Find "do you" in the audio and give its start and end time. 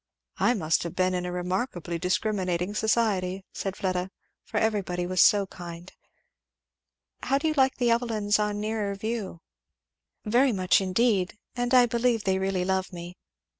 7.37-7.53